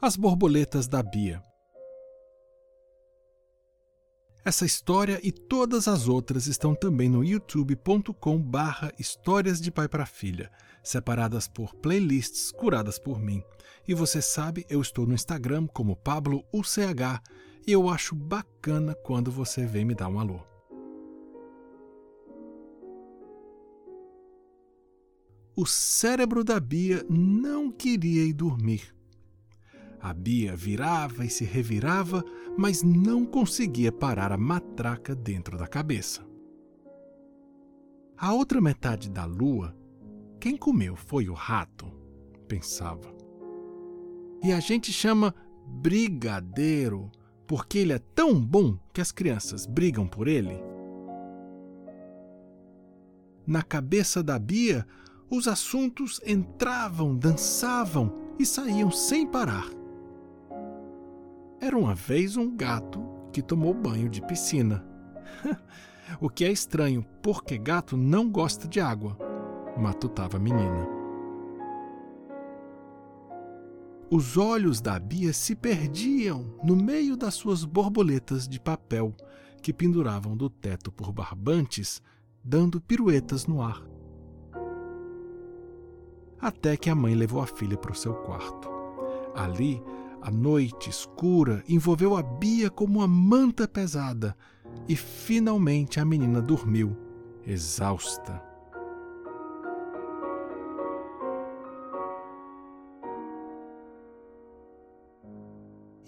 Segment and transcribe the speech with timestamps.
[0.00, 1.42] As borboletas da Bia.
[4.44, 10.04] Essa história e todas as outras estão também no youtube.com barra Histórias de Pai para
[10.04, 10.52] Filha,
[10.84, 13.42] separadas por playlists curadas por mim.
[13.88, 17.22] E você sabe, eu estou no Instagram como Pablo UCH
[17.66, 20.40] e eu acho bacana quando você vem me dar um alô.
[25.56, 28.95] O cérebro da Bia não queria ir dormir.
[30.00, 32.24] A Bia virava e se revirava,
[32.56, 36.26] mas não conseguia parar a matraca dentro da cabeça.
[38.16, 39.76] A outra metade da lua,
[40.40, 41.86] quem comeu foi o rato,
[42.48, 43.14] pensava.
[44.42, 45.34] E a gente chama
[45.66, 47.10] brigadeiro
[47.46, 50.58] porque ele é tão bom que as crianças brigam por ele.
[53.46, 54.86] Na cabeça da Bia,
[55.30, 59.68] os assuntos entravam, dançavam e saíam sem parar.
[61.66, 64.86] Era uma vez um gato que tomou banho de piscina.
[66.20, 69.18] o que é estranho, porque gato não gosta de água,
[69.76, 70.86] matutava a menina.
[74.08, 79.12] Os olhos da Bia se perdiam no meio das suas borboletas de papel
[79.60, 82.00] que penduravam do teto por barbantes,
[82.44, 83.82] dando piruetas no ar.
[86.40, 88.68] Até que a mãe levou a filha para o seu quarto.
[89.34, 89.82] Ali
[90.26, 94.36] a noite escura envolveu a Bia como uma manta pesada
[94.88, 96.96] e finalmente a menina dormiu,
[97.46, 98.42] exausta.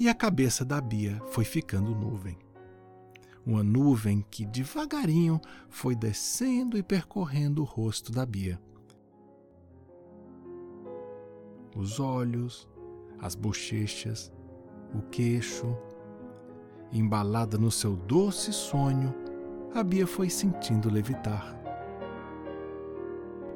[0.00, 2.36] E a cabeça da Bia foi ficando nuvem.
[3.46, 8.60] Uma nuvem que devagarinho foi descendo e percorrendo o rosto da Bia.
[11.76, 12.68] Os olhos,
[13.20, 14.32] as bochechas,
[14.94, 15.76] o queixo.
[16.90, 19.14] Embalada no seu doce sonho,
[19.74, 21.54] a Bia foi sentindo levitar.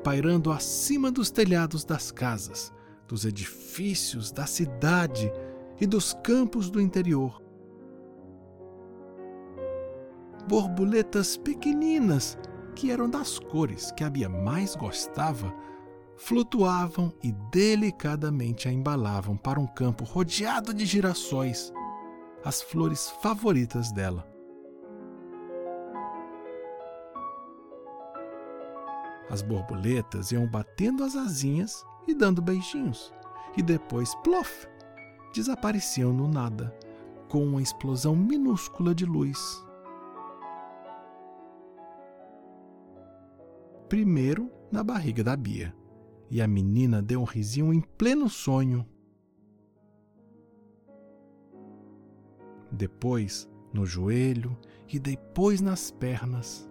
[0.04, 2.72] Pairando acima dos telhados das casas,
[3.08, 5.32] dos edifícios da cidade
[5.80, 7.40] e dos campos do interior.
[10.46, 12.36] Borboletas pequeninas,
[12.74, 15.54] que eram das cores que a Bia mais gostava,
[16.24, 21.72] flutuavam e delicadamente a embalavam para um campo rodeado de girassóis,
[22.44, 24.24] as flores favoritas dela.
[29.28, 33.12] As borboletas iam batendo as asinhas e dando beijinhos,
[33.56, 34.68] e depois, plof,
[35.34, 36.72] desapareciam no nada,
[37.28, 39.66] com uma explosão minúscula de luz.
[43.88, 45.81] Primeiro na barriga da Bia
[46.32, 48.86] e a menina deu um risinho em pleno sonho.
[52.70, 54.56] Depois no joelho
[54.90, 56.66] e depois nas pernas.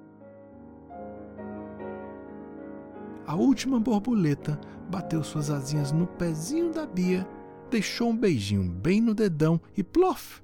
[3.28, 7.30] A última borboleta bateu suas asinhas no pezinho da Bia,
[7.70, 10.42] deixou um beijinho bem no dedão e plof!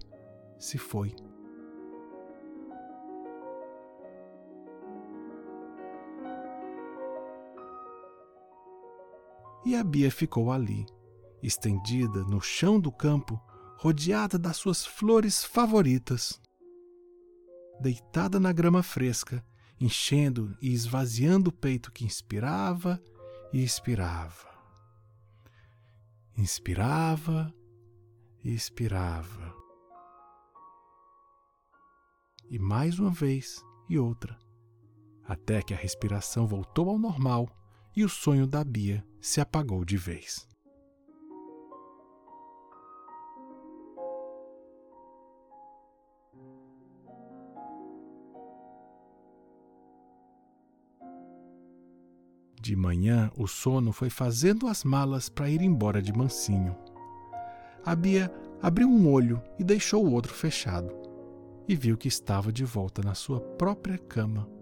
[0.60, 1.16] Se foi.
[9.68, 10.86] E a Bia ficou ali,
[11.44, 13.38] estendida no chão do campo,
[13.76, 16.42] rodeada das suas flores favoritas.
[17.82, 19.46] Deitada na grama fresca,
[19.78, 22.98] enchendo e esvaziando o peito que inspirava
[23.52, 24.48] e expirava.
[26.38, 27.54] Inspirava
[28.42, 29.54] e expirava.
[32.50, 34.40] E mais uma vez e outra,
[35.26, 37.50] até que a respiração voltou ao normal
[37.98, 40.48] e o sonho da Bia se apagou de vez.
[52.62, 56.78] De manhã, o sono foi fazendo as malas para ir embora de mansinho.
[57.84, 60.94] A Bia abriu um olho e deixou o outro fechado,
[61.68, 64.57] e viu que estava de volta na sua própria cama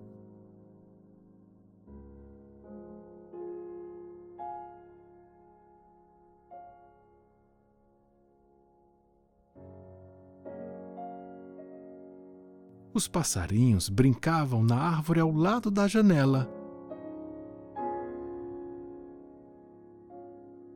[12.96, 16.50] Os passarinhos brincavam na árvore ao lado da janela.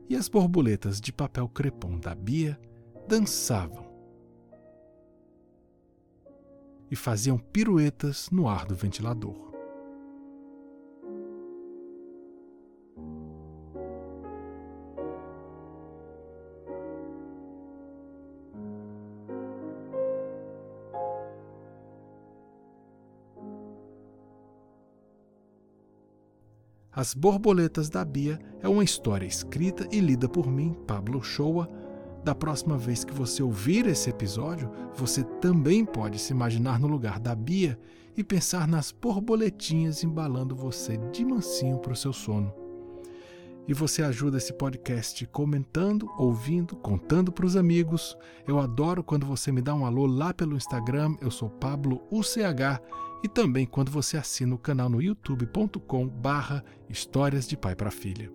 [0.06, 2.60] E as borboletas de papel crepom da Bia
[3.08, 3.88] dançavam
[6.90, 9.49] e faziam piruetas no ar do ventilador.
[26.92, 31.68] As Borboletas da Bia é uma história escrita e lida por mim, Pablo Shoa.
[32.24, 37.20] Da próxima vez que você ouvir esse episódio, você também pode se imaginar no lugar
[37.20, 37.78] da Bia
[38.16, 42.52] e pensar nas borboletinhas embalando você de mansinho para o seu sono.
[43.68, 48.18] E você ajuda esse podcast comentando, ouvindo, contando para os amigos.
[48.48, 52.80] Eu adoro quando você me dá um alô lá pelo Instagram, eu sou Pablo UCH,
[53.22, 58.30] e também quando você assina o canal no youtube.com barra Histórias de Pai para Filha.